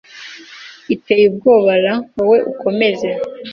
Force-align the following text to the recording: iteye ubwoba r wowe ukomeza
iteye 0.93 1.25
ubwoba 1.31 1.71
r 1.83 1.85
wowe 2.17 2.37
ukomeza 2.51 3.09